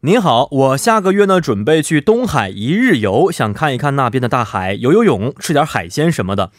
[0.00, 6.50] 您好，我下个月呢准备去东海一日游，想看一看那边的大海，游游泳，吃点海鲜什么的。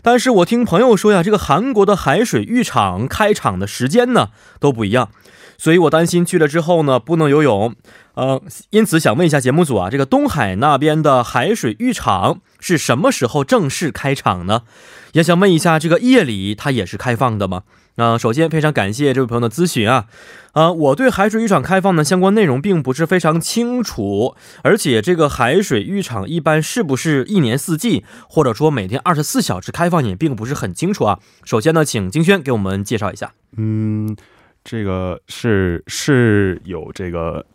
[0.00, 4.28] 但是我听朋友说呀，这个韩国的海水浴场开场的时间呢
[4.58, 5.10] 都不一样，
[5.58, 7.74] 所以我担心去了之后呢不能游泳。
[8.14, 14.62] 呃，因此想问一下节目组啊，这个东海那边的海水浴场是什么时候正式开场呢？
[15.12, 17.62] 也想问一下，这个夜里它也是开放的吗？
[17.98, 20.06] 那首先非常感谢这位朋友的咨询啊，
[20.52, 31.18] 呃，我对海水浴场开放的相关内容并不是非常清楚，而且这个海水浴场一般是不是一年四季，或者说每天二十四小时开放也并不是很清楚啊。
[31.44, 33.32] 首先呢，请金轩给我们介绍一下。
[33.56, 34.14] 嗯，
[34.66, 37.46] 这个是是有这个。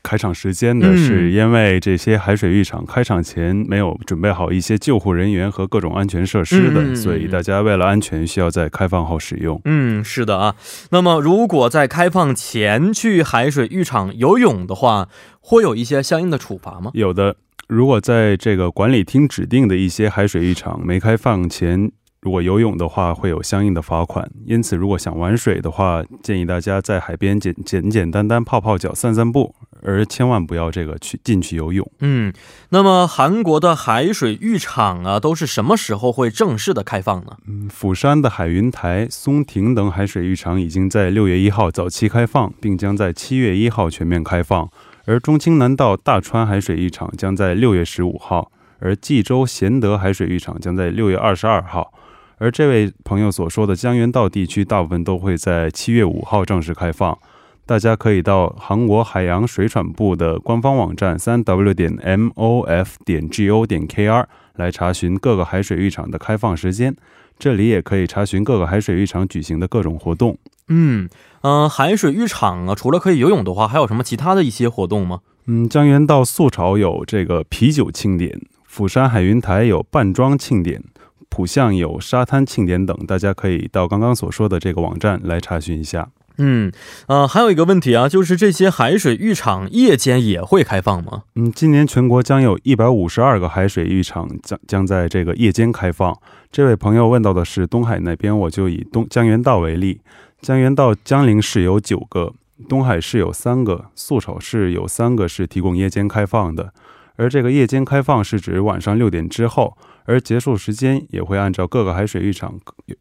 [0.00, 9.60] 开场时间的是因为这些海水浴场开场前没有准备好一些救护人员和各种安全设施的，所以大家为了安全需要在开放后使用。
[9.64, 10.54] 嗯，是的啊。
[10.92, 15.08] 那么如果在开放前去海水浴场游泳的话，
[15.40, 16.90] 会有一些相应的处罚吗？
[16.94, 17.36] 有的。
[17.66, 21.90] 如果在这个管理厅指定的一些海水浴场没开放前，
[22.28, 24.30] 如果游泳的话，会有相应的罚款。
[24.44, 29.54] 因此，如果想玩水的话，建议大家在海边简简简单单泡泡脚、散散步。
[29.82, 31.90] 而千万不要这个去进去游泳。
[32.00, 32.30] 嗯，
[32.68, 37.38] 那么韩国的海水浴场啊，都是什么时候会正式的开放呢？
[37.46, 44.68] 嗯，釜山的海云台、松亭等海水浴场已经在六月一号早期开放，并将在七月一号全面开放。
[45.06, 51.94] 而中青南道大川海水浴场将在六月十五号，而济州贤德海水浴场将在六月二十二号。
[52.38, 57.18] 而这位朋友所说的江原道地区，大部分都会在七月五号正式开放。
[57.66, 66.96] 大家可以到韩国海洋水产部的官方网站三 w 点 m o f 点 g o 点 k r 来查询各个海水浴场的开放时间。
[67.38, 70.38] 这里也可以查询各个海水浴场举行的各种活动。
[70.68, 71.08] 嗯
[71.42, 75.20] 嗯，海水浴场啊，除了可以游泳的话，还有什么其他的一些活动吗？
[75.46, 80.82] 嗯，江原道素潮有这个啤酒庆典，釜山海云台有扮装庆典，
[81.28, 82.96] 浦项有沙滩庆典等。
[83.06, 86.08] 大家可以到刚刚所说的这个网站来查询一下。
[86.40, 86.70] 嗯，
[87.08, 91.24] 呃，还有一个问题啊，就是这些海水浴场夜间也会开放吗？
[91.34, 96.16] 嗯，今年全国将有一百五十二个海水浴场将将在这个夜间开放。
[96.52, 100.00] 这位朋友问到的是东海那边，我就以东江原道为例，
[100.40, 102.32] 江原道江陵市有九个，
[102.68, 106.72] 东海市有三个，素草市有三个是提供夜间开放的。
[107.16, 109.76] 而这个夜间开放是指晚上六点之后。
[110.08, 112.58] 而结束时间也会按照各个海水浴场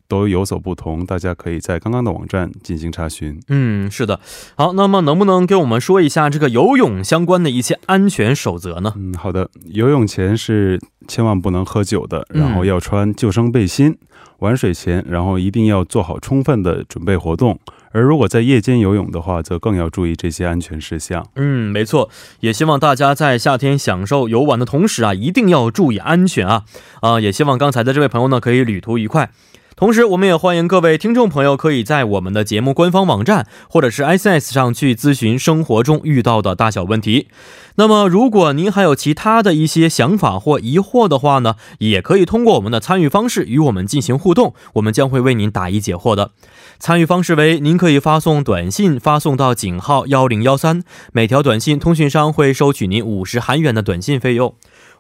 [0.10, 3.40] 都有所不同，大家可以在刚刚的网站进行查询。
[3.48, 4.20] 嗯，是的。
[4.56, 8.94] 好，那么能不能给我们说一下这个游泳相关的一些安全守则呢？
[8.98, 9.50] 嗯，好的。
[9.68, 13.98] 游泳前是千万不能喝酒的，然后要穿救生背心。
[14.40, 17.58] 玩水前，然后一定要做好充分的准备活动。
[17.98, 21.28] 而如果在夜间游泳的话，则更要注意这些安全事项。
[21.36, 26.64] 嗯，没错，也希望大家在夏天享受游玩的同时啊，一定要注意安全啊！
[27.02, 29.32] 啊，也希望刚才的这位朋友呢，可以旅途愉快。
[29.78, 37.28] 同时，我们也欢迎各位听众朋友可以在我们的节目官方网站或者是 S S 上去咨询生活中遇到的大小问题。
[37.76, 46.32] 那么，如果您还有其他的一些想法或疑惑的话呢，也可以通过我们的参与方式与我们进行互动，我们将会为您答疑解惑的。
[46.80, 50.82] 参与方式为：您可以发送短信发送到井号幺零幺三，
[51.14, 54.56] 每条短信通讯商会收取您五十韩元的短信费用，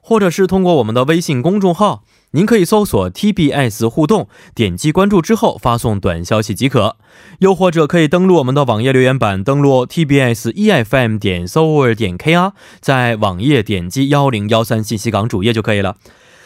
[0.07, 2.03] 或者是通过我们的微信公众号。
[2.31, 6.95] 您可以搜索 TBS 互动，点击关注之后发送短消息即可；
[7.39, 15.97] 又或者可以登录我们的网页留言板，登录 TBS EFM 点 s o 点 KR，在网页点击幺零幺三信息港主页就可以了。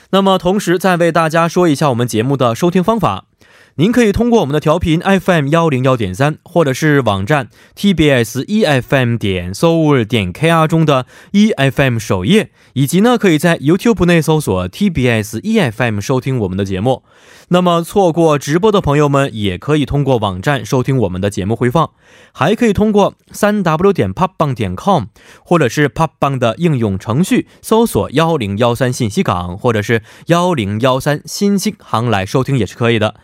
[0.09, 3.25] 那么，同时再为大家说一下我们节目的收听方法。
[3.75, 15.39] 您可以通过我们的调频 FM 幺零幺点三，或者是网站 TBS EFM 点 s o 点 KR 中的 EFM 首页，以及呢，可以在 YouTube 内搜索 TBS
[15.41, 17.03] EFM 收听我们的节目。
[17.47, 21.91] 那么错过直播的朋友们，也可以通过网站收听我们的节目回放，
[22.33, 25.05] 还可以通过三 W 点 popbang 点 com，
[25.43, 33.15] 或者是 popbang 的应用程序搜索幺零幺三信息港，或者是幺零幺三新星行来收听也是可以的。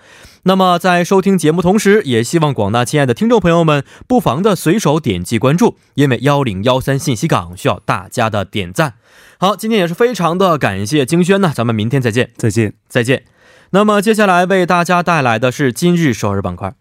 [0.48, 8.94] 那么，在收听节目同时，也希望广大亲爱的听众朋友们不妨的随手点击关注，因为幺零幺三信息港需要大家的点赞。
[9.40, 13.26] 好，今天也是非常的感谢金轩呢，咱们明天再见，再见，再见。
[13.72, 16.74] 那么接下来为大家带来的是今日首尔板块。